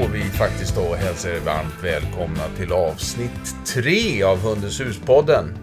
[0.00, 5.58] får vi faktiskt då hälsa er varmt välkomna till avsnitt 3 av Hundens hus-podden.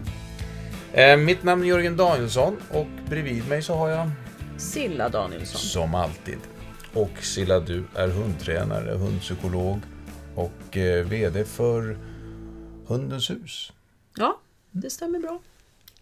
[0.92, 4.10] Eh, mitt namn är Jörgen Danielsson och bredvid mig så har jag
[4.56, 5.60] Silla Danielsson.
[5.60, 6.38] som alltid.
[6.92, 9.80] Och Silla, du är hundtränare, hundpsykolog
[10.34, 11.98] och eh, VD för
[12.86, 13.72] Hundens hus.
[14.16, 14.40] Ja,
[14.70, 15.40] det stämmer bra.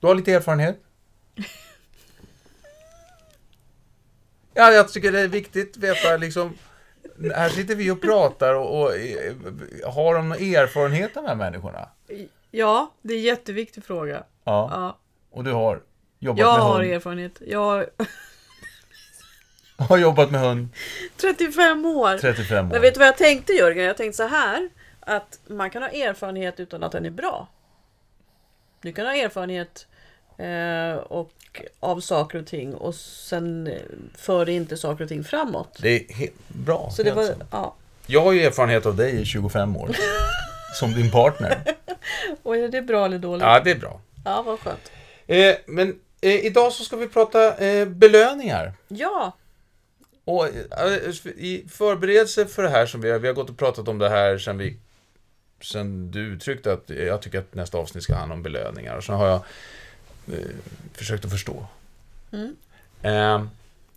[0.01, 0.81] Du har lite erfarenhet?
[4.55, 6.55] Ja, jag tycker det är viktigt att veta liksom
[7.35, 9.33] här sitter vi och pratar och, och eh,
[9.87, 11.89] har de någon erfarenhet av de här människorna?
[12.51, 14.25] Ja, det är en jätteviktig fråga.
[14.45, 14.69] Ja.
[14.73, 14.99] Ja,
[15.31, 15.83] Och du har
[16.19, 16.93] jobbat jag med har hund?
[16.93, 17.43] erfarenhet.
[17.47, 17.91] Jag har
[19.89, 20.69] Har jobbat med hund
[21.17, 22.19] 35 år.
[22.19, 22.73] 35 år.
[22.73, 23.85] Men vet du vad jag tänkte Jörgen?
[23.85, 24.69] Jag tänkte så här.
[25.01, 27.49] Att man kan ha erfarenhet utan att den är bra.
[28.83, 29.87] Du kan ha erfarenhet
[30.39, 31.31] eh, och,
[31.81, 33.73] av saker och ting och sen eh,
[34.15, 35.79] för det inte saker och ting framåt.
[35.83, 36.91] Det är he- bra.
[36.97, 37.75] Så det var, ja.
[38.07, 39.91] Jag har ju erfarenhet av dig i 25 år.
[40.75, 41.63] som din partner.
[42.43, 43.43] Och är det bra eller dåligt?
[43.43, 44.01] Ja, det är bra.
[44.25, 44.93] Ja, vad skönt.
[45.27, 48.73] Eh, men eh, idag så ska vi prata eh, belöningar.
[48.89, 49.37] Ja,
[50.25, 50.53] Och eh,
[51.37, 54.09] i förberedelse för det här som vi har, vi har gått och pratat om det
[54.09, 54.77] här sen vi
[55.63, 58.97] sen du uttryckte att eh, jag tycker att nästa avsnitt ska handla om belöningar.
[58.97, 59.41] Och så har jag
[60.93, 61.67] försökt att förstå.
[62.33, 62.57] Mm.
[63.03, 63.47] Eh,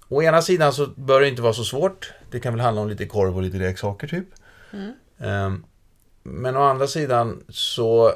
[0.07, 2.13] å ena sidan så bör det inte vara så svårt.
[2.31, 4.27] Det kan väl handla om lite korv och lite leksaker typ.
[4.73, 4.93] Mm.
[5.17, 5.59] Eh,
[6.23, 8.13] men å andra sidan så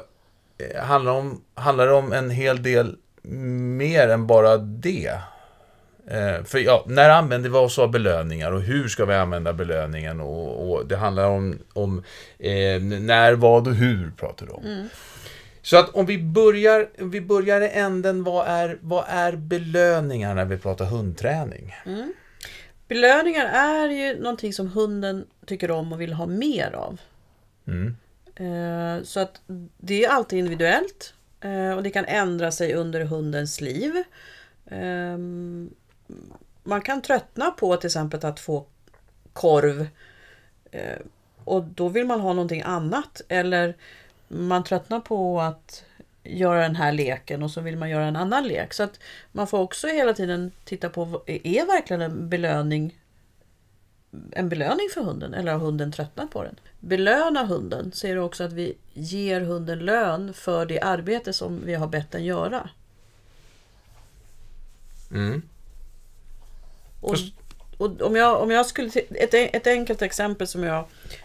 [0.58, 5.20] eh, handlar, om, handlar det om en hel del mer än bara det.
[6.06, 10.20] Eh, för ja, när använder vi oss av belöningar och hur ska vi använda belöningen?
[10.20, 12.04] Och, och det handlar om, om
[12.38, 14.88] eh, när, vad och hur pratar du om.
[15.68, 20.34] Så att om vi börjar, om vi börjar i änden, vad är, vad är belöningar
[20.34, 21.74] när vi pratar hundträning?
[22.88, 27.00] Belöningar är ju någonting som hunden tycker om och vill ha mer av.
[27.66, 27.96] Mm.
[28.36, 29.40] Eh, Så att
[29.76, 34.02] det är alltid individuellt eh, och det kan ändra sig under hundens liv.
[34.70, 35.70] Ehm,
[36.62, 38.66] Man kan tröttna på till exempel att få
[39.32, 39.86] korv
[40.70, 40.98] eh,
[41.44, 43.22] och då vill man ha någonting annat.
[43.28, 43.74] Eller
[44.28, 45.84] man tröttnar på att
[46.24, 48.74] göra den här leken och så vill man göra en annan lek.
[48.74, 49.00] Så att
[49.32, 52.98] man får också hela tiden titta på, är verkligen en belöning
[54.32, 56.60] en belöning för hunden eller har hunden tröttnat på den?
[56.80, 61.74] Belöna hunden är det också att vi ger hunden lön för det arbete som vi
[61.74, 62.70] har bett den göra.
[65.10, 65.42] Mm.
[67.00, 67.16] Och,
[67.78, 68.90] och om, jag, om jag skulle...
[69.10, 70.84] Ett, ett enkelt exempel som jag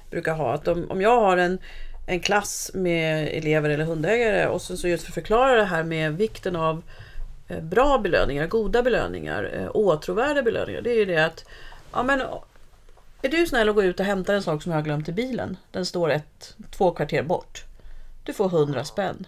[0.09, 0.53] brukar ha.
[0.53, 1.59] Att om, om jag har en,
[2.05, 5.83] en klass med elever eller hundägare och så, så just för att förklara det här
[5.83, 6.83] med vikten av
[7.47, 10.81] eh, bra belöningar, goda belöningar, eh, åtråvärda belöningar.
[10.81, 11.45] Det är ju det att
[11.93, 12.21] ja, men,
[13.21, 15.11] är du snäll och gå ut och hämta en sak som jag har glömt i
[15.11, 15.57] bilen.
[15.71, 17.63] Den står ett, två kvarter bort.
[18.23, 19.27] Du får 100 spänn.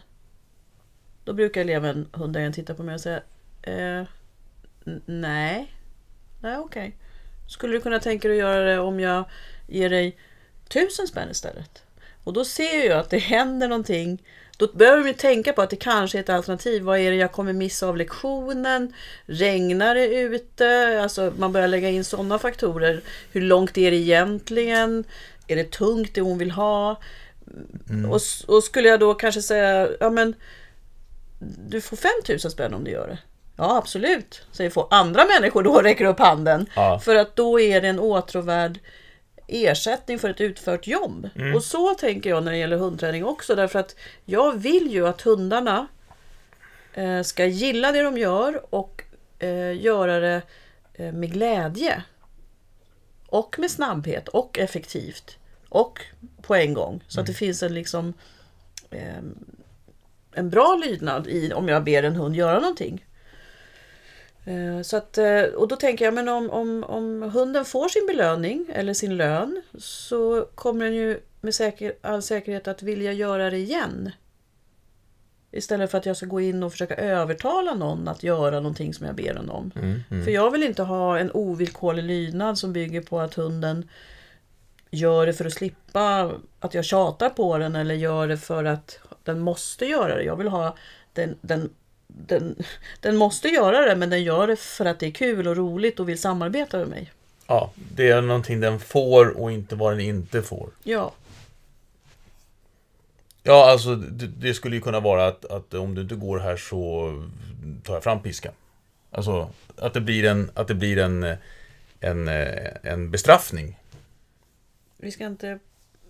[1.23, 3.21] Då brukar eleven, hundägaren, titta på mig och säga
[3.61, 4.03] eh,
[5.05, 5.73] Nej.
[6.41, 6.95] Nej, okej.
[7.47, 9.25] Skulle du kunna tänka dig att göra det om jag
[9.67, 10.17] ger dig
[10.69, 11.84] tusen spänn istället?
[12.25, 14.23] Och då ser jag att det händer någonting.
[14.57, 16.83] Då behöver vi tänka på att det kanske är ett alternativ.
[16.83, 18.93] Vad är det jag kommer missa av lektionen?
[19.25, 20.99] Regnar det ute?
[21.03, 23.01] Alltså man börjar lägga in sådana faktorer.
[23.31, 25.03] Hur långt är det egentligen?
[25.47, 26.99] Är det tungt det hon vill ha?
[28.09, 30.33] Och, s- och skulle jag då kanske säga, ja men
[31.69, 33.17] du får 5000 spänn om du gör det.
[33.57, 36.65] Ja, absolut, säger få andra människor då och räcker upp handen.
[36.75, 36.99] Ja.
[36.99, 38.79] För att då är det en åtråvärd
[39.47, 41.29] ersättning för ett utfört jobb.
[41.55, 43.55] Och så tänker jag när det gäller hundträning också.
[43.55, 43.95] Därför att
[44.25, 45.87] jag vill ju att hundarna
[46.93, 49.03] eh, ska gilla det de gör och
[49.39, 50.41] eh, göra det
[50.93, 52.03] eh, med glädje.
[53.27, 55.37] Och med snabbhet och effektivt.
[55.69, 55.99] Och
[56.41, 57.03] på en gång.
[57.07, 58.13] Så att det finns en liksom
[58.89, 59.23] eh,
[60.35, 63.05] en bra lydnad i om jag ber en hund göra någonting.
[64.45, 68.07] Eh, Så att, eh, och då tänker jag, men om, om, om hunden får sin
[68.07, 73.49] belöning eller sin lön så kommer den ju med säker, all säkerhet att vilja göra
[73.49, 74.11] det igen.
[75.51, 79.05] Istället för att jag ska gå in och försöka övertala någon att göra någonting som
[79.05, 79.71] jag ber den om.
[80.23, 83.89] För jag vill inte ha en ovillkorlig lydnad som bygger på att hunden
[84.91, 88.99] gör det för att slippa att jag tjatar på den eller gör det för att
[89.23, 90.23] den måste göra det.
[90.23, 90.75] Jag vill ha
[91.13, 91.69] den, den,
[92.27, 92.55] den,
[92.99, 95.99] den måste göra det men den gör det för att det är kul och roligt
[95.99, 97.11] och vill samarbeta med mig.
[97.47, 100.69] Ja, det är någonting den får och inte vad den inte får.
[100.83, 101.13] Ja,
[103.47, 106.57] Ja, alltså det, det skulle ju kunna vara att, att om du inte går här
[106.57, 107.11] så
[107.83, 108.53] tar jag fram piskan.
[109.11, 111.35] Alltså att det blir en, att det blir en,
[111.99, 112.27] en,
[112.83, 113.79] en bestraffning.
[114.97, 115.59] vi ska inte...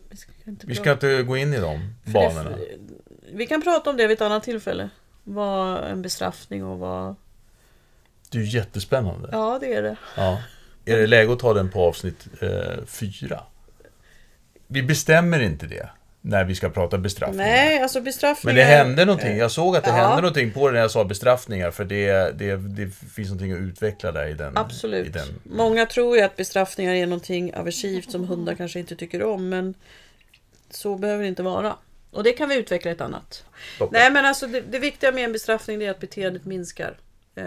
[0.09, 2.49] Vi ska inte, Vi ska inte gå in i de banorna.
[2.49, 2.77] det-
[3.33, 4.89] Vi kan prata om det vid ett annat tillfälle.
[5.27, 7.15] Vad en bestraffning och vad...
[8.29, 9.29] Det är ju jättespännande.
[9.31, 9.95] Ja, det är det.
[10.17, 10.41] Ja.
[10.85, 13.39] Är det läge att ta den på avsnitt eh, fyra?
[14.67, 15.89] Vi bestämmer inte det
[16.21, 17.45] när vi ska prata bestraffningar.
[17.45, 18.55] Nej, alltså Men bestraffningar...
[18.57, 19.37] det hände någonting.
[19.37, 19.95] Jag såg att det Ja.
[19.95, 21.71] hände någonting på det när jag sa bestraffningar.
[21.71, 24.57] För det, det, det finns någonting att utveckla där i den.
[24.57, 25.07] Absolut.
[25.07, 25.27] I den.
[25.43, 29.73] Många tror ju att bestraffningar är någonting aversivt som hundar kanske inte tycker om, men
[30.69, 31.75] så behöver det inte vara.
[32.15, 33.45] Och det kan vi utveckla ett annat.
[33.77, 33.99] Toppen.
[33.99, 36.97] Nej, men alltså det, det viktiga med en bestraffning det är att beteendet minskar.
[37.35, 37.45] Eh,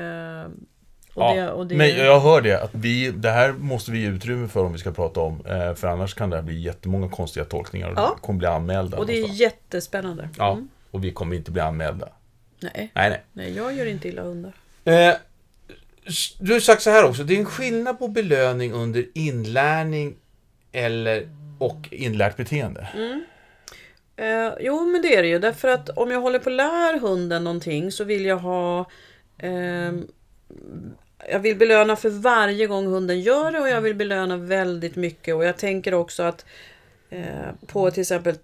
[1.21, 4.49] Ja, det, det, Men jag hör det, att vi, det här måste vi ge utrymme
[4.49, 5.47] för om vi ska prata om.
[5.47, 8.15] Eh, för annars kan det här bli jättemånga konstiga tolkningar och Ja.
[8.17, 8.99] vi kommer bli anmälda.
[8.99, 9.41] och det är någonstans.
[9.41, 10.29] jättespännande.
[10.39, 10.69] Ja, Mm.
[10.91, 12.09] och vi kommer inte bli anmälda.
[12.61, 13.23] Nej, Nej, nej.
[13.33, 14.53] nej, jag gör inte illa hundar.
[14.85, 15.15] Eh,
[16.41, 20.17] du har sagt så här också, det är en skillnad på belöning under inlärning
[20.73, 21.29] eller
[21.59, 22.89] och inlärt beteende.
[24.19, 25.39] Eh, jo, men det är det ju.
[25.39, 28.91] Därför att om jag håller på att lär hunden någonting så vill jag ha...
[29.39, 29.93] Eh,
[31.31, 35.35] jag vill belöna för varje gång hunden gör det och jag vill belöna väldigt mycket.
[35.35, 36.45] Och jag tänker också att
[37.11, 38.35] eh, på till exempel...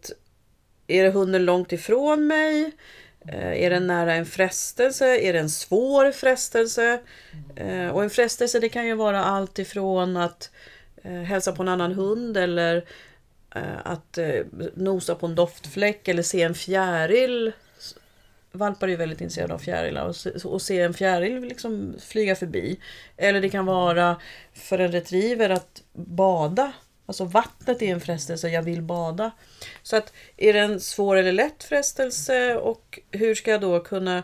[0.86, 2.72] Är det hunden långt ifrån mig?
[3.28, 5.06] Eh, är den nära en frestelse?
[5.06, 7.00] Är det en svår frestelse?
[7.56, 10.50] Eh, och en frestelse det kan ju vara allt ifrån att
[11.02, 12.84] eh, hälsa på en annan hund eller
[13.54, 14.40] Eh, att eh,
[14.74, 17.52] nosa på en doftfläck eller se en fjäril.
[18.52, 22.36] Valpar är ju väldigt intresserade av fjärilar och se, och se en fjäril liksom flyga
[22.36, 22.80] förbi.
[23.16, 24.16] Eller det kan vara
[24.54, 26.72] för en retriever att bada.
[27.06, 29.30] Alltså vattnet är en frestelse, jag vill bada.
[29.82, 34.22] Så att är det en svår eller lätt frestelse och hur ska jag då kunna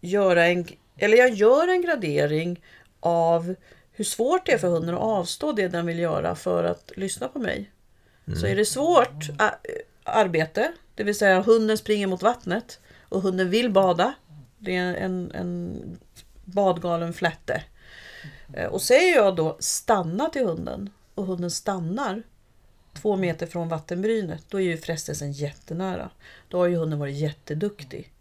[0.00, 0.66] göra en...
[0.98, 2.60] Eller jag gör en gradering
[3.00, 3.54] av
[3.92, 7.28] hur svårt det är för hunden att avstå det den vill göra för att lyssna
[7.28, 7.70] på mig.
[8.26, 8.38] Mm.
[8.38, 9.30] Så är det svårt
[10.04, 14.14] arbete, det vill säga hunden springer mot vattnet och hunden vill bada.
[14.58, 15.80] Det är en, en
[16.44, 17.62] badgalen flätte.
[18.52, 22.22] Eh, och säger jag då stanna till hunden och hunden stannar
[22.94, 26.10] två meter från vattenbrynet, då är ju frestelsen jättenära.
[26.48, 28.12] Då har ju hunden varit jätteduktig.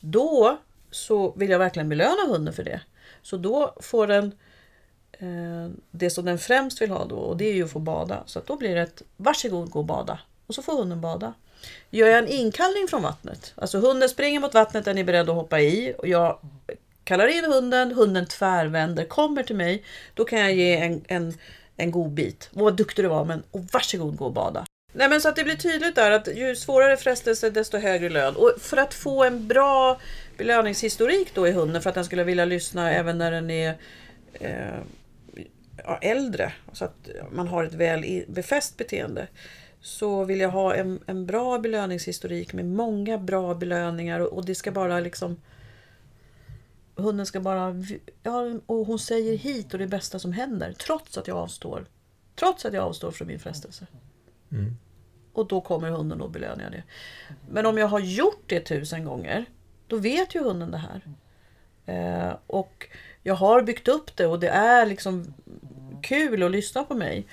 [0.00, 0.58] Då
[0.90, 2.80] så vill jag verkligen belöna hunden för det.
[3.22, 4.32] Så då får den eh,
[5.20, 8.22] Eh, det som den främst vill ha då och det är ju att få bada.
[8.26, 10.18] Så att då blir det ett varsågod gå och bada.
[10.46, 11.34] Och så får hunden bada.
[11.90, 15.36] Gör jag en inkallning från vattnet, alltså hunden springer mot vattnet, den är beredd att
[15.36, 16.38] hoppa i och jag
[17.04, 19.84] kallar in hunden, hunden tvärvänder, kommer till mig,
[20.14, 21.34] då kan jag ge en, en,
[21.76, 22.48] en god bit.
[22.52, 24.64] Vad duktig du var, men och varsågod gå och bada.
[24.92, 28.36] Nej men så att det blir tydligt där att ju svårare frestelse desto högre lön.
[28.36, 30.00] Och för att få en bra
[30.36, 33.74] belöningshistorik då i hunden för att den skulle vilja lyssna även när den är
[34.32, 34.80] eh,
[35.96, 39.28] äldre, så att man har ett väl befäst beteende.
[39.80, 44.54] Så vill jag ha en, en bra belöningshistorik med många bra belöningar och, och det
[44.54, 45.40] ska bara liksom
[46.94, 47.74] Hunden ska bara,
[48.22, 51.86] ja och hon säger hit och det bästa som händer trots att jag avstår.
[52.34, 53.86] Trots att jag avstår från min frestelse.
[54.52, 54.76] Mm.
[55.32, 56.82] Och då kommer hunden och belönar det.
[57.50, 59.44] Men om jag har gjort det tusen gånger,
[59.86, 61.02] då vet ju hunden det här.
[61.86, 62.88] Eh, och
[63.22, 65.34] jag har byggt upp det och det är liksom
[66.00, 67.26] kul att lyssna på mig.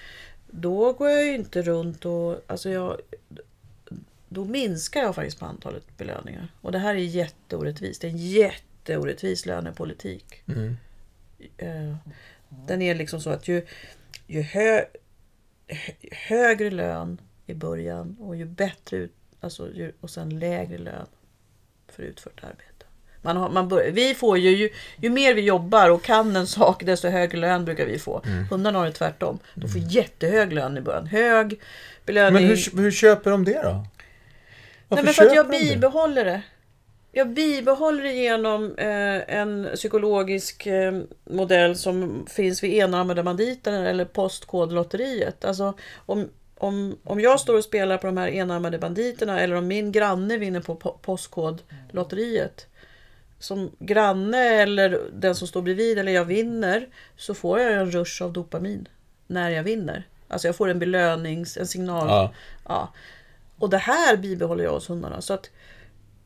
[0.48, 2.42] Då går jag ju inte runt och...
[2.48, 2.98] Alltså jag,
[4.30, 6.48] då minskar jag faktiskt på antalet belöningar.
[6.62, 8.02] Och det här är jätteorättvist.
[8.02, 10.44] Det är en jätteorättvis lönepolitik.
[10.48, 10.78] Mm.
[11.58, 11.96] Eh,
[12.50, 13.66] den är liksom så att ju,
[14.28, 14.86] ju hö,
[15.68, 21.08] hö, högre lön i början och ju bättre ut, alltså ju, och sen lägre lön
[21.88, 22.77] för utfört arbete.
[23.22, 26.48] Man har, man bör, vi får ju, ju, ju mer vi jobbar och kan en
[26.48, 28.22] sak desto högre lön brukar vi få.
[28.50, 29.40] Hundarna har det tvärtom.
[29.54, 31.08] De får jättehög lön i början.
[31.08, 31.60] Hög
[32.06, 32.34] belöning.
[32.34, 33.86] Men hur, hur köper de det då?
[34.88, 35.64] Varför Nej, men för att jag de det?
[35.64, 36.42] bibehåller det.
[37.12, 44.06] Jag bibehåller det genom eh, en psykologisk eh, modell som finns vid enarmade banditer eller
[44.06, 45.46] postkodlotteriet.
[45.46, 49.68] Alltså om, om, om jag står och spelar på de här enarmade banditerna eller om
[49.68, 52.68] min granne vinner på po- postkodlotteriet.
[53.40, 58.24] Som granne eller den som står bredvid eller jag vinner så får jag en rush
[58.24, 58.88] av dopamin
[59.28, 60.08] när jag vinner.
[60.28, 62.08] Alltså jag får en belönings, en signal.
[62.08, 62.34] Ja.
[62.68, 62.94] Ja.
[63.60, 65.22] Och det här bibehåller jag hos hundarna.
[65.22, 65.50] Så att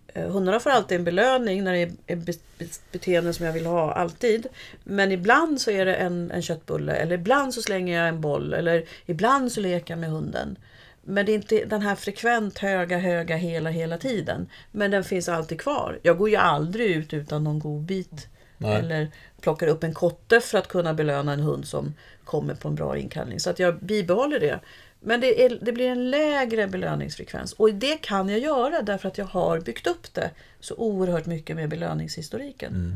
[0.07, 3.53] eh, hundarna får alltid en belöning när det är är be- be- beteenden som jag
[3.53, 4.47] vill ha, alltid.
[4.83, 8.53] Men ibland så är det en, en köttbulle, eller ibland så slänger jag en boll,
[8.53, 10.57] eller ibland så leker jag med hunden.
[11.03, 14.49] Men det är inte den här frekvent höga, höga hela, hela tiden.
[14.71, 15.99] Men den finns alltid kvar.
[16.03, 18.27] Jag går ju aldrig ut utan någon god bit.
[18.57, 18.79] Nej.
[18.79, 19.07] Eller
[19.41, 21.93] plockar upp en kotte för att kunna belöna en hund som
[22.23, 23.39] kommer på en bra inkallning.
[23.39, 24.59] Så att jag bibehåller det.
[24.99, 27.53] Men det, är, det blir en lägre belöningsfrekvens.
[27.53, 31.55] Och det kan jag göra därför att jag har byggt upp det så oerhört mycket
[31.55, 32.95] med belöningshistoriken.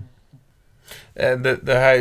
[1.15, 1.95] Eh, Det, det här,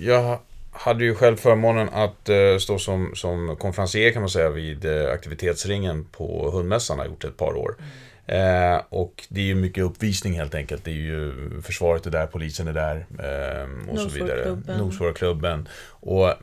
[0.00, 0.38] jag
[0.70, 5.12] hade ju själv förmånen att eh, stå som, som konferencier kan man säga vid eh,
[5.12, 7.74] aktivitetsringen på hundmässan, har gjort ett par år.
[7.78, 7.90] Mm.
[8.30, 10.84] Eh, och det är ju mycket uppvisning helt enkelt.
[10.84, 11.32] Det är ju
[11.62, 14.58] försvaret är där, polisen är där eh, och så vidare.
[14.78, 15.68] Nosvårklubben.
[15.88, 16.34] Och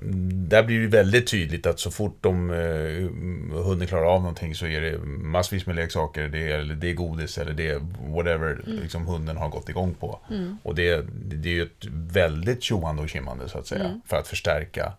[0.50, 4.66] där blir det väldigt tydligt att så fort de, eh, hunden klarar av någonting så
[4.66, 7.82] är det massvis med leksaker, det är, eller det är godis eller det är
[8.16, 10.20] whatever liksom, hunden har gått igång på.
[10.64, 14.28] Och det, det är ju ett väldigt tjoande och kimmande så att säga, för att
[14.28, 14.94] förstärka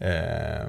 [0.00, 0.66] eh,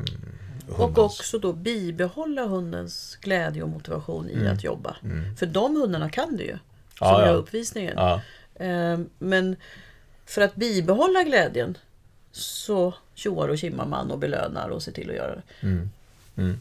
[0.72, 0.98] Och hundens...
[0.98, 4.96] också då bibehålla hundens glädje och motivation i att jobba.
[5.40, 6.58] För de hundarna kan det ju.
[6.98, 7.94] Som Ja, gör uppvisningen.
[7.98, 8.22] Ja,
[8.56, 9.56] Eh, Men
[10.25, 11.78] för att bibehålla glädjen
[12.32, 15.42] så tjoar och kimmar man och belönar och ser till att göra det.
[15.68, 15.90] Mm.
[16.38, 16.60] Mm.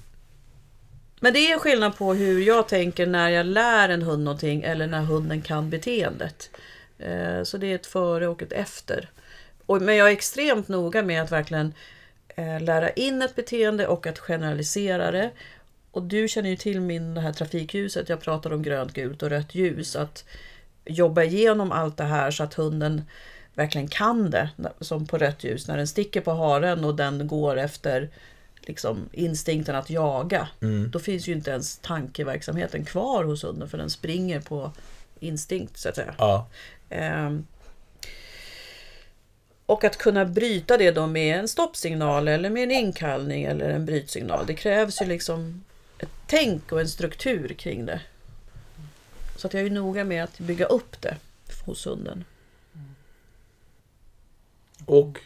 [1.21, 4.87] Men det är skillnad på hur jag tänker när jag lär en hund någonting eller
[4.87, 6.51] när hunden kan beteendet.
[6.99, 9.11] Eh, Så det är ett före och ett efter.
[9.67, 11.75] Och- Men jag är extremt noga med att verkligen
[12.61, 15.31] lära in ett beteende och att generalisera det.
[15.91, 18.09] Och du känner ju till min det här trafikljuset.
[18.09, 19.97] Jag pratar om grönt, gult och rött ljus.
[19.97, 20.25] Att
[20.85, 23.03] jobba igenom allt det här så att hunden
[23.55, 24.51] verkligen kan det.
[24.81, 28.09] Som på rött ljus när den sticker på haren och den går efter
[28.61, 30.49] liksom, instinkten att jaga.
[30.91, 34.73] Då finns ju inte ens tankeverksamheten kvar hos hunden för den springer på
[35.21, 36.15] instinkt så att säga.
[36.19, 36.47] ja,
[36.91, 37.47] Ehm,
[39.71, 43.87] och att kunna bryta det då med en stoppsignal eller med en inkallning eller en
[43.87, 44.47] brytsignal.
[44.47, 45.65] Det krävs ju liksom
[45.99, 48.01] ett tänk och en struktur kring det.
[49.37, 51.17] Så att jag är noga med att bygga upp det
[51.65, 52.25] hos hunden.
[54.87, 55.19] och,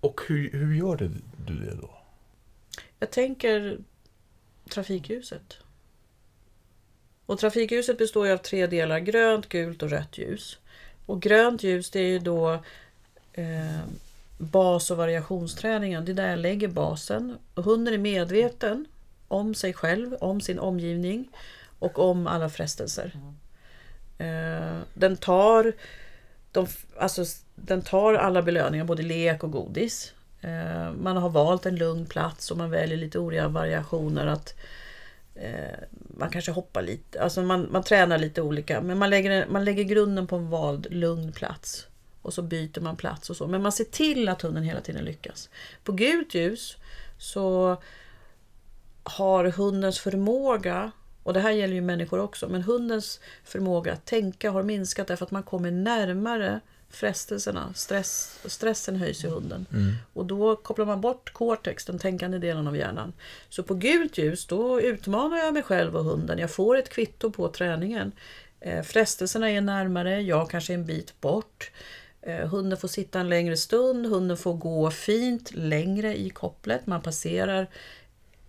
[0.00, 1.10] och hur, hur gör det,
[1.46, 1.90] du det då?
[2.98, 3.78] Jag tänker
[4.68, 5.56] trafikljuset.
[7.26, 10.58] Och trafikljuset består ju av tre delar, grönt, gult och rött ljus.
[11.06, 12.62] Och grönt ljus det är ju då
[13.32, 13.80] eh,
[14.38, 16.04] bas och variationsträningen.
[16.04, 17.38] Det är där jag lägger basen.
[17.54, 18.86] Hunden är medveten
[19.28, 21.28] om sig själv, om sin omgivning
[21.78, 23.12] och om alla frestelser.
[24.18, 25.72] Eh, den tar
[26.52, 26.66] de,
[26.98, 27.24] alltså,
[27.54, 30.12] den tar alla belöningar, både lek och godis.
[30.40, 34.26] Eh, man har valt en lugn plats och man väljer lite olika variationer.
[34.26, 34.54] att
[35.94, 38.80] Man kanske hoppar lite, alltså man, man tränar lite olika.
[38.80, 41.86] Men man lägger, man lägger grunden på en vald lugn plats.
[42.22, 43.46] Och så byter man plats och så.
[43.46, 45.48] Men man ser till att hunden hela tiden lyckas.
[45.84, 46.76] På gult ljus
[47.18, 47.76] så
[49.02, 50.90] har hundens förmåga,
[51.22, 55.24] och det här gäller ju människor också, men hundens förmåga att tänka har minskat därför
[55.24, 56.60] att man kommer närmare
[56.90, 57.72] frestelserna.
[57.74, 59.66] Stress, stressen höjs i hunden.
[60.12, 63.12] Och då kopplar man bort cortex, den tänkande delen av hjärnan.
[63.48, 66.38] Så på gult ljus, då utmanar jag mig själv och hunden.
[66.38, 68.12] Jag får ett kvitto på träningen.
[68.60, 71.70] Eh, frestelserna är närmare, jag kanske är en bit bort.
[72.22, 76.86] Eh, hunden får sitta en längre stund, hunden får gå fint längre i kopplet.
[76.86, 77.66] Man passerar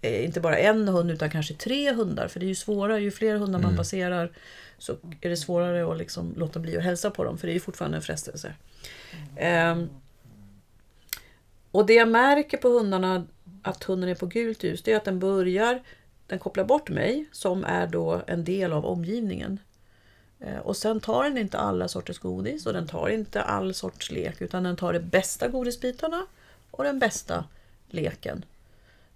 [0.01, 2.27] eh, inte bara en hund utan kanske tre hundar.
[2.27, 4.31] För det är ju svårare, ju fler hundar man passerar
[4.77, 7.37] så är det svårare att liksom låta bli att hälsa på dem.
[7.37, 8.53] För det är ju fortfarande en frestelse.
[9.37, 9.89] Ehm,
[11.71, 13.27] och det jag märker på hundarna
[13.63, 15.83] att hunden är på gult ljus, det är att den börjar,
[16.27, 19.59] den kopplar bort mig som är då en del av omgivningen.
[20.43, 24.11] Eh, Och sen tar den inte alla sorters godis och den tar inte all sorts
[24.11, 26.25] lek utan den tar de bästa godisbitarna
[26.71, 27.45] och den bästa
[27.89, 28.45] leken.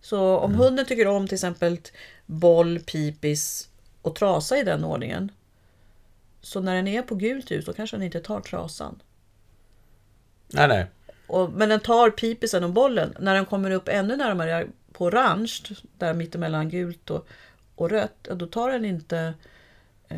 [0.01, 1.79] Så om hunden tycker om till exempel
[2.25, 3.69] boll, pipis
[4.01, 5.31] och trasa i den ordningen.
[6.41, 9.01] Så när den är på gult ljus då kanske den inte tar trasan.
[10.47, 10.85] Nej, nej.
[11.27, 13.15] Och, men den tar pipisen och bollen.
[13.19, 15.61] När den kommer upp ännu närmare på orange,
[15.97, 17.27] där mittemellan gult och,
[17.75, 19.33] och rött, då tar den inte
[20.09, 20.17] eh,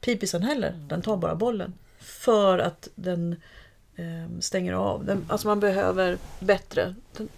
[0.00, 0.74] pipisen heller.
[0.88, 1.74] Den tar bara bollen.
[1.98, 3.36] För att den
[3.96, 5.04] eh, stänger av.
[5.04, 6.94] Den, alltså man behöver bättre.
[7.16, 7.28] Den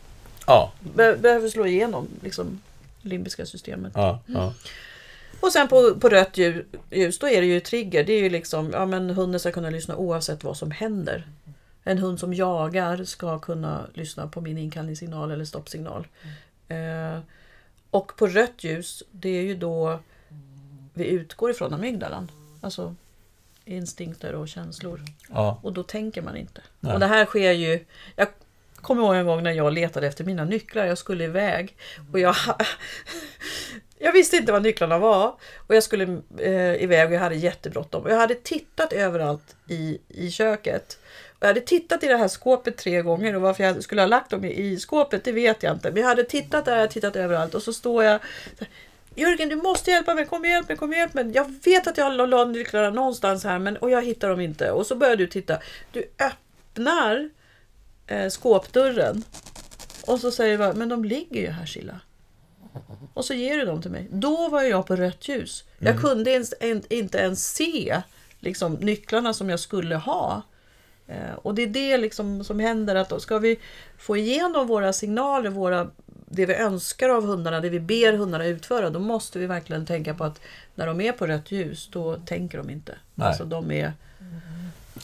[0.46, 2.60] Ja, be, behöver slå igenom liksom,
[3.02, 3.92] limbiska systemet.
[3.94, 4.54] ja, ja.
[5.40, 8.04] Och sen på, på rött ljus, då är det ju trigger.
[8.04, 11.26] Det är ju liksom, ja men hunden ska kunna lyssna oavsett vad som händer.
[11.84, 16.06] En hund som jagar ska kunna lyssna på min inkallningssignal eller stoppsignal.
[16.68, 17.18] Eh,
[17.90, 20.00] och på rött ljus, det är ju då
[20.98, 22.30] vi utgår ifrån amygdalan.
[22.60, 22.94] Alltså
[23.64, 25.00] instinkter och känslor.
[25.28, 25.60] ja.
[25.62, 26.60] Och då tänker man inte.
[26.80, 26.94] Nej.
[26.94, 27.84] Och det här sker ju...
[28.16, 28.28] Jag
[28.74, 30.84] kommer ihåg en gång när jag letade efter mina nycklar.
[30.84, 31.76] Jag skulle iväg.
[32.12, 32.34] Och jag...
[34.00, 35.34] Jag visste inte vad nycklarna var.
[35.66, 38.06] Och jag skulle eh, iväg och jag hade jättebråttom.
[38.08, 40.98] Jag hade tittat överallt i, i köket.
[41.28, 44.06] Och jag hade tittat i det här skåpet tre gånger och varför jag skulle ha
[44.06, 45.90] lagt dem i, i skåpet det vet jag inte.
[45.90, 48.20] Men jag hade tittat där, jag hade tittat överallt och så står jag
[48.58, 48.68] så här,
[49.18, 51.30] Jörgen, du måste hjälpa mig, kom och hjälp mig, kom och hjälp mig.
[51.34, 54.70] Jag vet att jag la nycklarna någonstans här men, och jag hittar dem inte.
[54.70, 55.58] Och så börjar du titta.
[55.92, 57.30] Du öppnar
[58.06, 59.24] eh, skåpdörren
[60.06, 62.00] och så säger du bara, men de ligger ju här Silla.
[63.14, 64.08] Och så ger du dem till mig.
[64.10, 65.64] Då var jag på rött ljus.
[65.78, 66.02] Jag Mm.
[66.02, 68.02] kunde ens, en, inte ens se
[68.40, 70.42] liksom, nycklarna som jag skulle ha.
[71.06, 73.58] Eh, och det är det liksom som händer att ska vi
[73.98, 75.90] få igenom våra signaler, våra,
[76.30, 80.14] det vi önskar av hundarna, det vi ber hundarna utföra, då måste vi verkligen tänka
[80.14, 80.40] på att
[80.74, 82.94] när de är på rött ljus, då tänker de inte.
[83.14, 83.28] Nej.
[83.28, 83.92] Alltså de är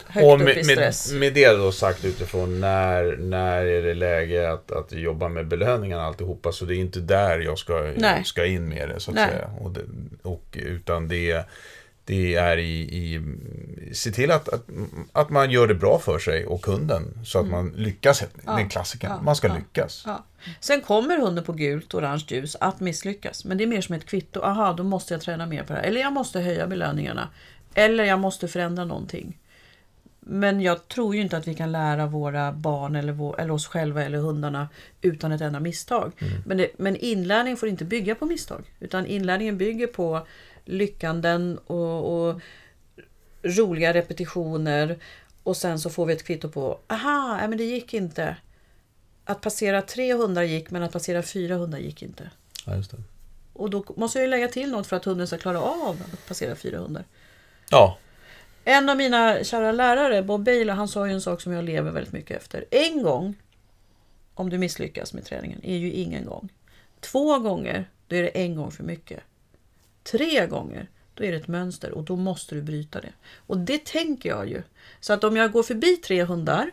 [0.06, 1.12] högt Och upp i med, med, stress.
[1.12, 6.02] med det då sagt utifrån när, när är det läge att, att jobba med belöningarna
[6.02, 6.52] alltihopa.
[6.52, 8.24] Så det är inte där jag ska, Nej.
[8.24, 9.28] ska in med det så att Nej.
[9.30, 9.50] säga.
[9.60, 9.80] Och det,
[10.22, 11.46] och, utan det,
[12.04, 13.20] det är i, i
[13.94, 14.62] se till att, att,
[15.12, 17.18] att man gör det bra för sig och kunden.
[17.24, 18.20] Så att man lyckas.
[18.20, 19.06] Det är en klassiker.
[19.06, 19.18] Mm.
[19.18, 19.54] ja, man ska ja.
[19.54, 20.02] lyckas.
[20.06, 20.24] Ja.
[20.60, 23.44] Sen kommer hunden på gult och orange ljus att misslyckas.
[23.44, 24.40] Men det är mer som ett kvitto.
[24.40, 25.86] Aha, då måste jag träna mer på det här.
[25.86, 27.28] Eller jag måste höja belöningarna.
[27.74, 29.38] Eller jag måste förändra någonting.
[30.20, 33.66] Men jag tror ju inte att vi kan lära våra barn eller, vår, eller oss
[33.66, 34.68] själva eller hundarna
[35.02, 36.12] utan ett enda misstag.
[36.46, 38.72] Men, det, men inlärning får inte bygga på misstag.
[38.80, 40.26] Utan inlärningen bygger på
[40.64, 42.40] lyckanden och, och
[43.42, 44.98] roliga repetitioner.
[45.42, 48.36] Och sen så får vi ett kvitto på, aha, nej, men det gick inte.
[49.24, 52.30] Att passera tre hundar gick men att passera fyra hundar gick inte.
[52.66, 52.96] Ja, just det.
[53.52, 56.28] Och då måste jag ju lägga till något för att hunden ska klara av att
[56.28, 57.04] passera fyra hundar.
[57.70, 57.98] Ja,
[58.64, 61.90] En av mina kära lärare, Bob Bailey, han sa ju en sak som jag lever
[61.90, 62.64] väldigt mycket efter.
[62.70, 63.34] En gång,
[64.34, 66.48] om du misslyckas med träningen, är ju ingen gång.
[67.00, 69.20] Två gånger, då är det en gång för mycket.
[70.04, 73.12] Tre gånger, då är det ett mönster och då måste du bryta det.
[73.46, 74.62] Och det tänker jag ju.
[75.00, 76.70] Så att om jag går förbi tre hundar,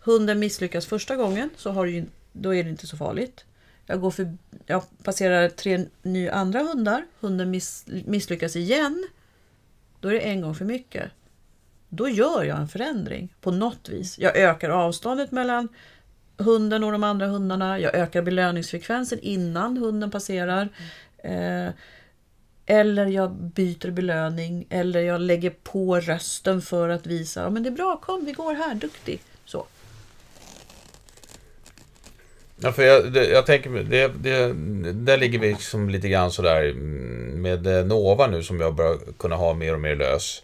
[0.00, 3.44] hunden misslyckas första gången, så har ju, då är det inte så farligt.
[3.86, 4.36] Jag, går för,
[4.66, 9.08] jag passerar tre nya andra hundar, hunden miss, misslyckas igen,
[10.00, 11.10] då är det en gång för mycket.
[11.88, 14.18] Då gör jag en förändring på något vis.
[14.18, 15.68] Jag ökar avståndet mellan
[16.36, 17.78] hunden och de andra hundarna.
[17.78, 20.68] Jag ökar belöningsfrekvensen innan hunden passerar.
[21.18, 21.68] Eh,
[22.70, 24.66] eller jag byter belöning.
[24.70, 28.32] Eller jag lägger på rösten för att visa att men det är bra, kom vi
[28.32, 29.20] går här, duktig.
[29.44, 29.66] Så.
[32.56, 34.52] Ja, för jag, det, jag tänker, det, det,
[34.92, 39.36] där ligger vi liksom lite grann sådär mm, med Nova nu som jag börjar kunna
[39.36, 40.42] ha mer och mer lös.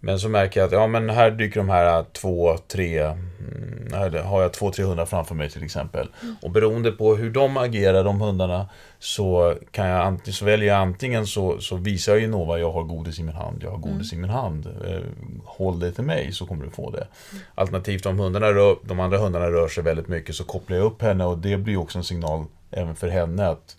[0.00, 3.77] Men så märker jag att ja, men här dyker de här två, tre, mm,
[4.24, 6.08] har jag två, tre hundar framför mig till exempel.
[6.42, 10.76] Och beroende på hur de agerar, de hundarna, så kan jag antingen, så väljer jag
[10.76, 13.78] antingen så, så visar jag ju Nova, jag har godis i min hand, jag har
[13.78, 14.66] godis i min hand.
[14.66, 15.00] Eh,
[15.44, 17.06] håll det till mig så kommer du få det.
[17.54, 21.02] Alternativt om hundarna rör, de andra hundarna rör sig väldigt mycket så kopplar jag upp
[21.02, 23.76] henne och det blir också en signal även för henne att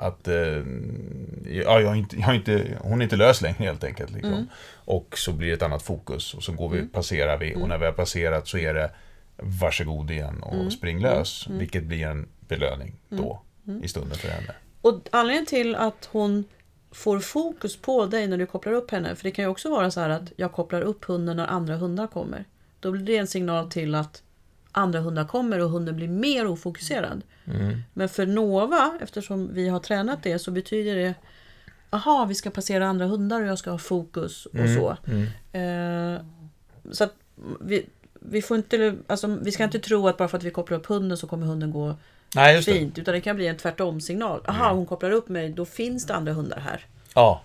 [0.00, 0.62] att eh,
[1.64, 4.10] ja, jag inte, jag inte, hon är inte lös längre helt enkelt.
[4.10, 4.48] Liksom.
[4.72, 7.78] Och så blir det ett annat fokus och så går vi, passerar vi och när
[7.78, 8.90] vi har passerat så är det
[9.42, 11.46] varsågod igen och spring lös.
[11.50, 13.42] Vilket blir en belöning då
[13.82, 14.54] i stunden för henne.
[14.80, 16.44] Och anledningen till att hon
[16.90, 19.16] får fokus på dig när du kopplar upp henne.
[19.16, 21.76] För det kan ju också vara så här att jag kopplar upp hunden när andra
[21.76, 22.44] hundar kommer.
[22.80, 24.22] Då blir det en signal till att
[24.72, 27.22] andra hundar kommer och hunden blir mer ofokuserad.
[27.92, 31.14] Men för Nova, eftersom vi har tränat det, så betyder det
[31.90, 34.96] Aha, vi ska passera andra hundar och jag ska ha fokus och så.
[35.58, 36.20] Eh,
[36.90, 37.14] så att
[37.60, 37.86] vi,
[38.20, 40.86] vi får inte, alltså, vi ska inte tro att bara för att vi kopplar upp
[40.86, 41.94] hunden så kommer hunden gå
[42.34, 42.98] Nej, fint.
[42.98, 44.40] Utan det kan bli en tvärtom-signal.
[44.48, 46.86] Aha, hon kopplar upp mig, då finns det andra hundar här.
[47.14, 47.42] Ja,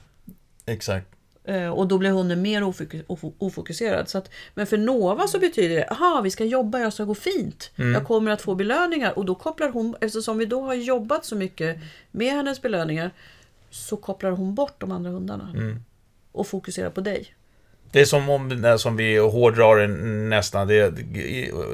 [0.65, 1.07] exakt.
[1.43, 4.09] Eh, Och då blir hunden mer ofok- ofo- ofokuserad.
[4.09, 7.15] Så att, men för Nova så betyder det, aha, vi ska jobba, jag ska gå
[7.15, 7.71] fint.
[7.93, 9.17] Jag kommer att få belöningar.
[9.17, 11.77] Och då kopplar hon, eftersom vi då har jobbat så mycket
[12.11, 13.11] med hennes belöningar,
[13.69, 15.53] så kopplar hon bort de andra hundarna.
[16.31, 17.35] Och fokuserar på dig.
[17.95, 19.87] Det är som om, när- som vi hårdrar det
[20.29, 20.93] nästan, det,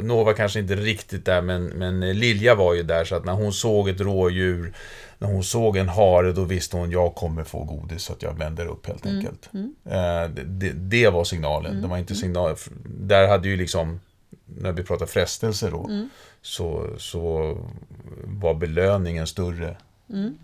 [0.01, 3.53] Nova kanske inte riktigt där, men, men Lilja var ju där, så att när hon
[3.53, 4.73] såg ett rådjur,
[5.17, 8.33] när hon såg en hare, då visste hon, jag kommer få godis, så att jag
[8.37, 9.49] vänder upp helt enkelt.
[9.85, 12.55] Eh, det, det, var signalen, det var inte signal,
[12.85, 13.99] där hade ju liksom,
[14.45, 15.89] när vi pratar frestelse då,
[16.41, 17.57] så, så
[18.25, 19.77] var belöningen större.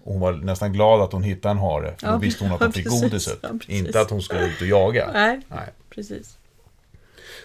[0.04, 2.54] Och hon var nästan glad att hon hittade en hare, för då Ja, visste hon
[2.54, 3.02] att hon ja, fick precis.
[3.02, 3.40] godiset.
[3.42, 5.10] Ja, inte att hon skulle ut och jaga.
[5.14, 5.68] Nej, Nej.
[5.90, 6.38] precis.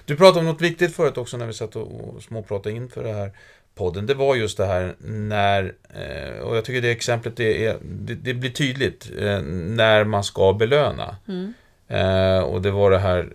[0.04, 3.32] Du pratade om något viktigt förut också när vi satt och, småpratade inför det här.
[3.74, 7.76] podden, det var just det här när, eh, och jag tycker det exemplet är, är
[7.82, 11.16] det, det, blir tydligt, eh, när man ska belöna.
[11.28, 11.54] Mm.
[11.88, 13.28] Eh, och det var det här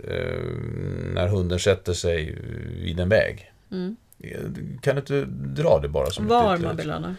[1.13, 2.37] när hunden sätter sig
[2.81, 3.51] vid en väg.
[3.71, 3.95] Mm.
[4.81, 5.25] Kan du inte
[5.61, 7.15] dra det bara som ett Var ytterligare- man belönar.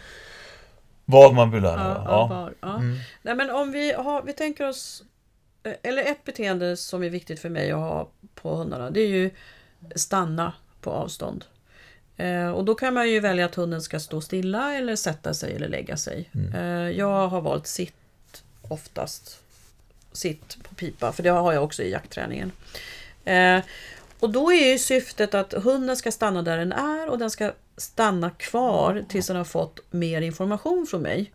[1.11, 2.11] Vad man belönar, Ja, ja.
[2.11, 2.27] ja.
[2.27, 2.75] Var, ja.
[2.75, 2.97] Mm.
[3.21, 5.03] Nej, men om vi, har, vi tänker oss...
[5.63, 8.89] eh, Eller ett beteende som är viktigt för mig att ha på hundarna.
[8.89, 9.31] Det är ju
[9.95, 11.45] stanna på avstånd.
[12.17, 15.55] Eh, och då kan man ju välja att hunden ska stå stilla eller sätta sig
[15.55, 16.29] eller lägga sig.
[16.55, 19.39] Eh, jag har valt sitt oftast.
[20.11, 22.51] Sitt på pipa, för det har jag också i jaktträningen.
[23.25, 23.59] Eh,
[24.19, 27.51] och då är ju syftet att hunden ska stanna där den är och den ska
[27.79, 31.31] stanna kvar tills den har fått mer information från mig.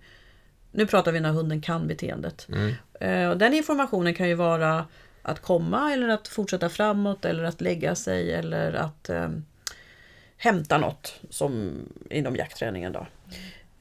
[0.72, 2.48] Nu pratar vi när hunden kan beteendet.
[2.48, 2.74] Mm.
[3.00, 4.86] Eh, och den informationen kan ju vara
[5.22, 9.28] att komma eller att fortsätta framåt eller att lägga sig eller att eh,
[10.36, 11.72] hämta något som
[12.10, 12.92] inom jaktträningen.
[12.92, 13.06] Då.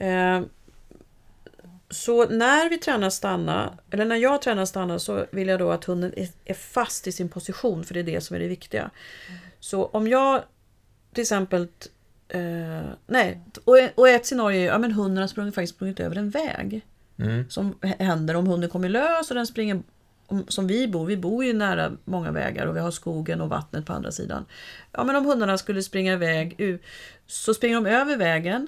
[0.06, 0.41] Eh,
[1.89, 5.86] så när vi tränar stanna, eller när jag tränar stanna så vill jag då att
[5.86, 8.89] hunden är, är fast i sin position för det är det som är det viktiga.
[9.60, 10.43] Så om jag
[11.13, 11.67] till exempel
[12.33, 16.15] Eh, nej, och, och ett scenario är ja, men hunden har sprungit, faktiskt sprungit över
[16.15, 16.81] en väg.
[17.17, 17.49] Mm.
[17.49, 19.81] Som händer om hunden kommer lös och den springer
[20.27, 21.05] om, som vi bor.
[21.05, 24.45] Vi bor ju nära många vägar och vi har skogen och vattnet på andra sidan.
[24.91, 26.79] Ja, men om hundarna skulle springa iväg
[27.27, 28.67] så springer de över vägen.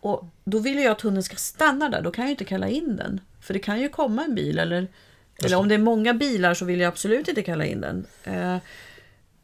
[0.00, 2.02] Och då vill jag att hunden ska stanna där.
[2.02, 3.20] Då kan jag inte kalla in den.
[3.40, 4.88] För det kan ju komma en bil eller
[5.44, 8.06] eller om det är många bilar så vill jag absolut inte kalla in den.
[8.24, 8.56] Eh,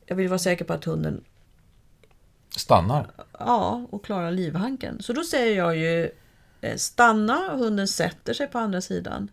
[0.06, 1.24] jag vill vara säker på att hunden
[2.56, 3.10] Stannar.
[3.38, 5.02] Ja, och klarar livhanken.
[5.02, 6.10] Så då säger jag ju
[6.60, 9.30] eh, stanna, och hunden sätter sig på andra sidan.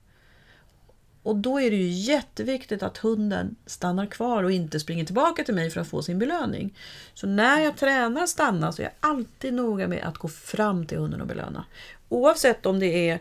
[1.24, 5.54] Och då är det ju jätteviktigt att hunden stannar kvar och inte springer tillbaka till
[5.54, 6.78] mig för att få sin belöning.
[7.14, 10.98] Så när jag tränar stanna så är jag alltid noga med att gå fram till
[10.98, 11.66] hunden och belöna.
[12.10, 13.20] Oavsett om det är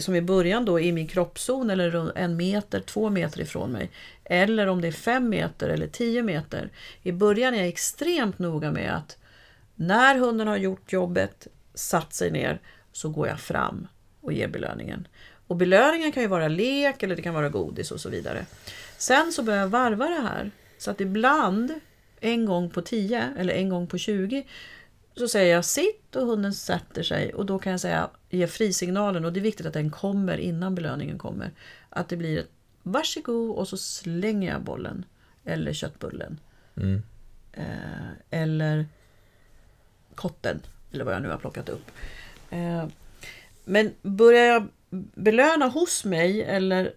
[0.00, 3.90] som i början då i min kroppszon eller en meter, två meter ifrån mig.
[4.32, 6.70] Eller om det är 5 meter eller 10 meter.
[7.02, 9.18] I början är jag extremt noga med att
[9.74, 12.60] när hunden har gjort jobbet, satt sig ner,
[12.92, 13.86] så går jag fram
[14.20, 15.08] och ger belöningen.
[15.46, 18.46] Och belöningen kan ju vara lek eller det kan vara godis och så vidare.
[18.98, 20.50] Sen så börjar jag varva det här.
[20.78, 21.72] Så att ibland,
[22.20, 24.46] en gång på 10 eller en gång på 20,
[25.16, 29.24] så säger jag sitt och hunden sätter sig och då kan jag säga ge frisignalen
[29.24, 31.50] och det är viktigt att den kommer innan belöningen kommer.
[31.88, 32.50] Att det blir ett
[32.82, 35.04] varsågod och så slänger jag bollen
[35.44, 36.40] eller köttbullen.
[36.76, 37.02] Mm.
[37.52, 38.86] Eh, eller
[40.14, 41.90] kotten eller vad jag nu har plockat upp.
[42.50, 42.86] Eh,
[43.64, 44.68] men börjar jag
[45.14, 46.94] belöna hos mig eller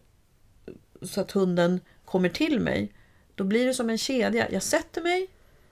[1.02, 2.94] så att hunden kommer till mig,
[3.36, 4.52] då blir det som en kedja.
[4.52, 5.28] Jag sätter mig,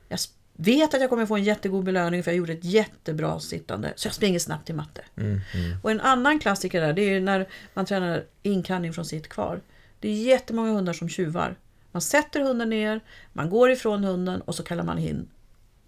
[0.07, 0.19] jag
[0.53, 4.07] vet att jag kommer få en jättegod belöning för jag gjorde ett jättebra sittande, så
[4.07, 5.01] jag springer snabbt till matte.
[5.15, 5.29] Mm.
[5.53, 5.77] Mm.
[5.83, 9.61] Och en annan klassiker där, det är när man tränar inkallning från sitt kvar.
[10.03, 11.55] Det är jättemånga hundar som tjuvar.
[11.91, 13.01] Man sätter hunden ner,
[13.33, 15.29] man går ifrån hunden och så kallar man in.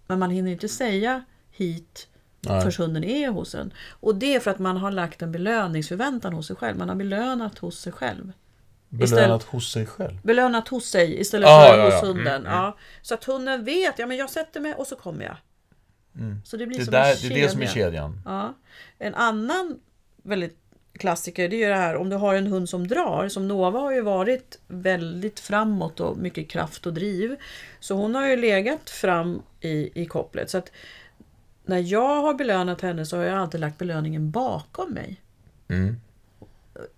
[0.06, 2.08] Men man hinner inte säga hit
[2.40, 2.60] Nej.
[2.62, 3.72] förrän hunden är hos en.
[4.00, 6.78] Och det är för att man har lagt en belöningsförväntan hos sig själv.
[6.78, 8.32] Man har belönat hos sig själv.
[8.88, 10.18] Belönat hos sig själv.
[10.22, 12.06] Belönat hos sig istället Ah, för ja, hos ja.
[12.08, 12.26] hunden.
[12.26, 12.52] Mm, mm.
[12.58, 15.36] Ja, så att hunden vet, ja men jag sätter mig och så kommer jag.
[16.18, 16.42] Mm.
[16.44, 17.86] Så det blir Det, som där, en det är det som är kedja.
[17.86, 18.20] kedjan.
[18.24, 18.54] Ja.
[18.98, 19.80] En annan
[20.22, 20.58] väldigt
[20.98, 23.28] klassiker det är ju det här om du har en hund som drar.
[23.28, 27.36] Som Nova har ju varit väldigt framåt och mycket kraft och driv.
[27.80, 30.50] Så hon har ju legat fram i, i kopplet.
[30.50, 30.72] Så att
[31.64, 35.20] när jag har belönat henne så har jag alltid lagt belöningen bakom mig.
[35.68, 35.96] Mm.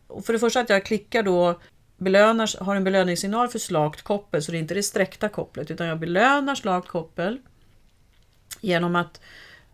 [0.06, 1.60] Och för det första att jag klickar då
[1.96, 5.86] belönar, har en belöningssignal för slakt koppel så det är inte det sträckta kopplet utan
[5.86, 7.38] jag belönar slakt koppel
[8.60, 9.20] genom att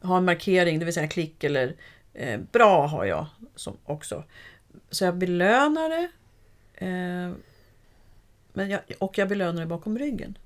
[0.02, 1.74] ha en markering, det vill säga klick eller
[2.14, 3.26] eh, bra har jag
[3.57, 4.25] som också.
[4.90, 6.09] Så jag belönar det
[6.87, 7.33] eh,
[8.53, 10.38] men jag, och jag belönar det bakom ryggen.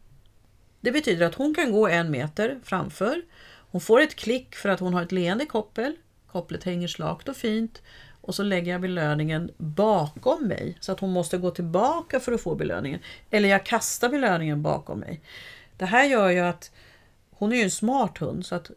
[0.81, 3.23] Det betyder att hon kan gå en meter framför.
[3.71, 5.97] Hon får ett klick för att hon har ett leende koppel.
[6.27, 7.83] Kopplet hänger slakt och fint.
[8.21, 12.40] Och så lägger jag belöningen bakom mig så att hon måste gå tillbaka för att
[12.40, 13.01] få belöningen.
[13.31, 15.21] Eller jag kastar belöningen bakom mig.
[15.77, 16.73] Det här gör ju att
[17.31, 18.71] hon är ju en smart hund så att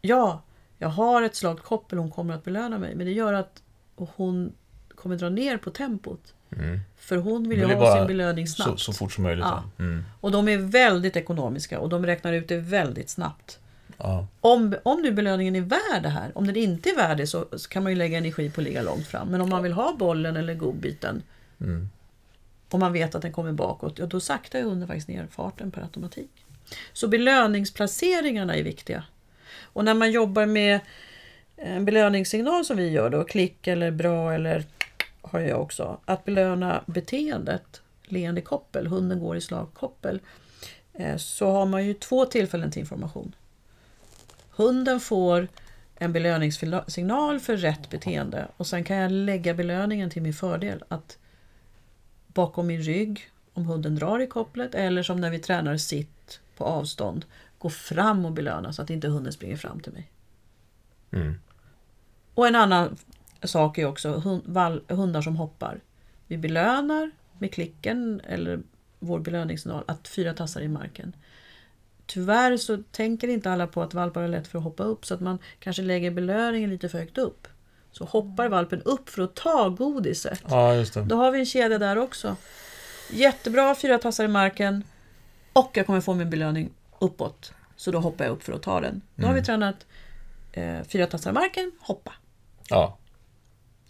[0.00, 0.42] ja,
[0.78, 2.94] jag har ett slagt koppel hon kommer att belöna mig.
[2.94, 3.62] Men det gör att
[3.96, 4.52] hon
[4.94, 6.34] kommer dra ner på tempot.
[6.56, 6.80] Mm.
[6.96, 8.80] För hon vill ju ha sin belöning Så, snabbt.
[8.80, 9.44] så fort som möjligt.
[9.44, 9.62] Ja.
[9.76, 9.84] Ja.
[9.84, 10.04] Mm.
[10.20, 13.58] Och de är väldigt ekonomiska och de räknar ut det väldigt snabbt.
[13.98, 14.26] Ja.
[14.40, 17.46] Om, om nu belöningen är värd det här, om den inte är värd det så,
[17.56, 19.28] så kan man ju lägga energi på att ligga långt fram.
[19.28, 21.22] Men om man vill ha bollen eller godbiten
[21.60, 21.88] Mm.
[22.70, 25.70] och man vet att den kommer bakåt, ja, då saktar ju hunden faktiskt ner farten
[25.70, 26.30] per automatik.
[26.92, 29.04] Så belöningsplaceringarna är viktiga.
[29.72, 30.80] Och när man jobbar med
[31.56, 34.64] en belöningssignal som vi gör då, klick eller bra eller
[35.22, 40.20] har jag också, att belöna beteendet, leende koppel, hunden går i slagkoppel,
[40.92, 43.34] eh, så har man ju två tillfällen till information.
[44.50, 45.48] Hunden får
[45.94, 50.84] en belöningssignal för rätt beteende och sen kan jag lägga belöningen till min fördel.
[50.88, 51.18] Att
[52.26, 56.64] bakom min rygg, om hunden drar i kopplet eller som när vi tränar sitt på
[56.64, 57.24] avstånd,
[57.58, 60.10] gå fram och belöna så att inte hunden springer fram till mig.
[61.10, 61.34] Mm.
[62.34, 62.96] Och en annan
[63.42, 65.80] sak är också hund, val, hundar som hoppar.
[66.26, 68.60] Vi belönar med klicken eller
[68.98, 71.12] vår belöningssignal att fyra tassar i marken.
[72.06, 75.14] Tyvärr så tänker inte alla på att valpar har lätt för att hoppa upp så
[75.14, 77.48] att man kanske lägger belöningen lite för högt upp.
[77.92, 80.42] Så hoppar valpen upp för att ta godiset.
[80.48, 81.02] Ja, just det.
[81.02, 82.36] Då har vi en kedja där också.
[83.10, 84.84] Jättebra, fyra tassar i marken
[85.52, 87.52] och jag kommer få min belöning uppåt.
[87.76, 89.00] Så då hoppar jag upp för att ta den.
[89.14, 89.86] Då har vi tränat
[90.52, 92.12] eh, fyra tassar i marken, hoppa.
[92.68, 92.98] Ja.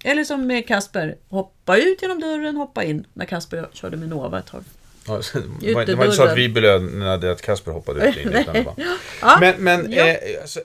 [0.05, 3.07] Eller som med Kasper, hoppa ut genom dörren, hoppa in.
[3.13, 4.65] När Kasper körde med Nova ett tag.
[5.07, 8.29] Ja, så det var inte så att vi belönade att Kasper hoppade ut in.
[8.29, 8.75] Utan var.
[9.21, 10.07] Ja, Men, men Ja.
[10.09, 10.61] eh, alltså,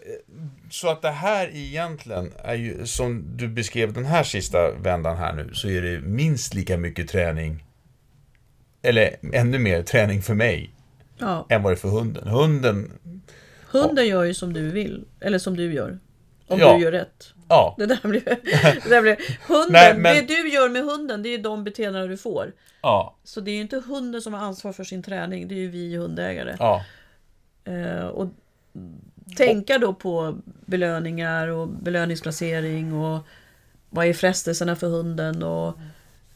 [0.70, 5.34] så att det här egentligen är ju, som du beskrev den här sista vändan här
[5.34, 7.66] nu, så är det minst lika mycket träning,
[8.82, 10.72] eller ännu mer träning för mig,
[11.24, 11.46] ja.
[11.50, 12.28] än vad det är för hunden.
[12.28, 12.92] Hunden,
[13.72, 16.00] Hunden gör ju som du vill, eller som du gör.
[16.48, 16.76] Om Ja.
[16.78, 17.34] du gör rätt.
[17.50, 18.22] ja, Det där blir...
[18.84, 22.10] Det där blir hunden, Nej, men- Det du gör med hunden, det är de beteenden
[22.10, 22.52] du får.
[22.82, 25.60] ja, Så det är ju inte hunden som har ansvar för sin träning, det är
[25.60, 26.56] ju vi hundägare.
[26.60, 26.86] ja,
[27.66, 28.28] Eh, och
[29.38, 33.20] tänka då på belöningar och belöningsplacering och
[33.90, 35.68] vad är frestelserna för hunden och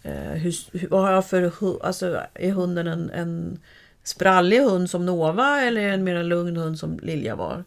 [0.04, 0.54] eh, hur,
[0.90, 1.52] vad har jag för
[1.86, 3.60] alltså är hunden en, en
[4.08, 7.64] sprallig hund som Nova eller en mer lugn hund som Lilja var?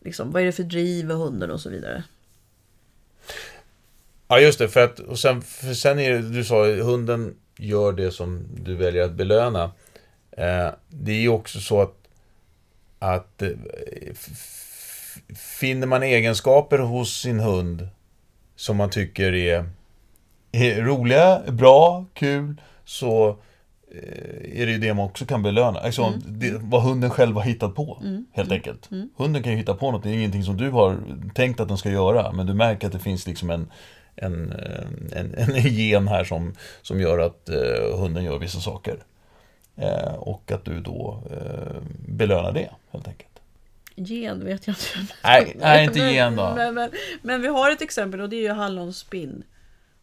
[0.00, 2.04] Liksom, vad är det för driv i hunden och så vidare.
[4.28, 4.68] Ja, just det.
[4.68, 8.74] För att, och sen, för sen är det, du sa, hunden gör det som du
[8.74, 9.64] väljer att belöna.
[10.30, 11.94] Eh, det är ju också så att,
[12.98, 13.50] att eh,
[15.58, 17.88] finner man egenskaper hos sin hund
[18.56, 19.70] som man tycker är,
[20.52, 23.38] är roliga, bra, kul, så
[24.54, 25.80] är det ju det man också kan belöna.
[25.80, 28.90] Alltså, det, vad hunden själv har hittat på, helt enkelt.
[29.16, 30.98] Hunden kan ju hitta på något, det är ingenting som du har
[31.34, 33.70] tänkt att den ska göra, men du märker att det finns liksom en,
[34.16, 38.96] en, eh, en, en gen här som, som gör att eh, hunden gör vissa saker.
[39.76, 41.76] Eh, och att du då eh,
[42.08, 43.30] belönar det, helt enkelt.
[43.94, 45.14] Gen vet jag inte.
[45.24, 46.52] Nej, nej inte Men- gen då.
[46.56, 46.90] Men, men,
[47.22, 49.42] men vi har ett exempel och det är ju hallonspinn.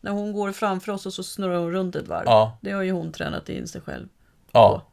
[0.04, 2.24] När hon går framför oss och så snurrar hon runt ett varv.
[2.26, 4.08] Ja, Det har ju hon tränat in sig själv.
[4.52, 4.84] ja,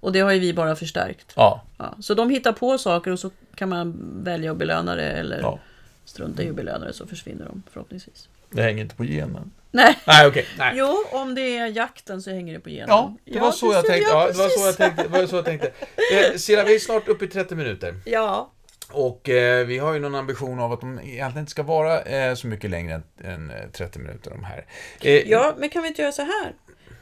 [0.00, 1.32] Och det har ju vi bara förstärkt.
[1.36, 5.10] ja, Ja, så de hittar på saker och så kan man välja att belöna det
[5.12, 5.58] eller ja.
[6.04, 8.28] strunta i att belöna det så försvinner de förhoppningsvis.
[8.50, 9.50] Det hänger inte på genen.
[9.70, 10.46] Nej, Nej, okej.
[10.58, 10.74] nej.
[10.76, 12.88] jo om det är jakten så hänger det på genen.
[12.88, 14.10] Ja, det var så jag tänkte.
[14.10, 15.02] Ja, det var så jag tänkte.
[15.02, 15.70] Det var så jag tänkte.
[16.32, 17.94] Eh, Silla, vi är snart uppe i 30 minuter.
[18.04, 18.50] Ja,
[18.92, 22.34] Och eh, vi har ju någon ambition av att de egentligen inte ska vara eh,
[22.34, 24.64] så mycket längre än, än eh, 30 minuter de här.
[25.00, 26.52] Eh, ja, men kan vi inte göra så här?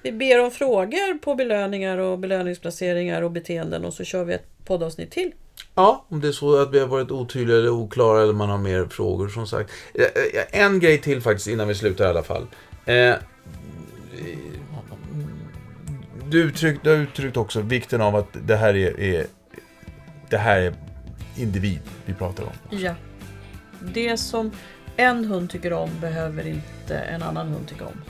[0.02, 4.46] Vi ber om frågor på belöningar och belöningsplaceringar och beteenden och så kör vi ett
[4.64, 5.32] poddavsnitt till.
[5.74, 8.58] Ja, om det är så att vi har varit otydliga eller oklara eller man har
[8.58, 9.70] mer frågor som sagt.
[9.94, 12.46] Eh, eh, En grej till faktiskt innan vi slutar i alla fall.
[12.86, 13.14] Eh,
[16.30, 19.26] Du, uttryck, du har uttryckt också vikten av att det här är, är
[20.30, 20.74] det här är
[21.38, 22.78] individ vi pratar om.
[22.78, 22.94] Ja.
[23.80, 24.50] Det som
[24.96, 28.00] en hund tycker om behöver inte en annan hund tycka om.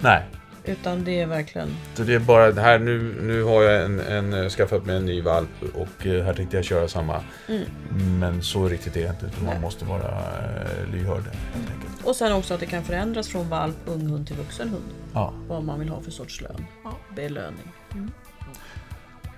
[0.00, 0.22] Nej.
[0.64, 1.68] Utan det är verkligen...
[1.94, 4.96] Så det är bara det här, nu, nu har jag en, en, eh, skaffat mig
[4.96, 7.20] en ny valp och eh, här tänkte jag köra samma.
[7.48, 7.64] Mm.
[8.18, 9.62] Men så riktigt är det inte, utan man Nej.
[9.62, 12.04] måste vara eh, lyhörd enkelt.
[12.06, 14.84] Och sen också att det kan förändras från valp, ung hund till vuxen hund.
[15.12, 15.34] Ja.
[15.48, 16.66] Vad man vill ha för sorts lön.
[17.16, 17.72] Belöning.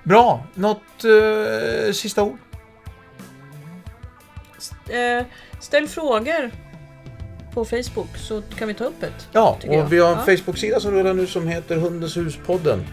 [0.03, 0.47] Bra!
[0.55, 2.39] Något eh, sista ord?
[4.89, 5.27] Eh,
[5.61, 6.51] ställ frågor
[7.55, 9.29] på Facebook så kan vi ta upp ett.
[9.33, 9.85] Ja, tycker jag.
[9.85, 10.37] och vi har en Ja.
[10.37, 12.85] Facebook-sida som rullar nu som heter Hundens hus-podden.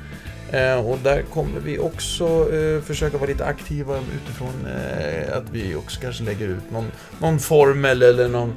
[0.51, 5.75] Eh, och där kommer vi också eh, försöka vara lite aktiva utifrån eh, att vi
[5.75, 8.53] också kanske lägger ut någon, någon formel eller någon,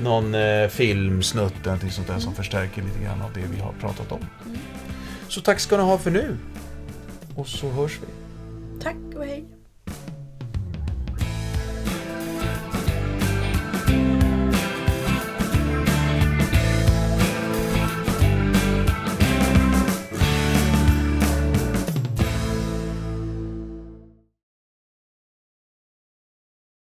[0.00, 3.72] någon eh, filmsnutt eller någonting sånt där som förstärker lite grann av det vi har
[3.80, 4.20] pratat om.
[5.28, 6.36] Så tack ska ni ha för nu.
[7.36, 8.06] Och så hörs vi.
[8.82, 9.44] Tack och hej.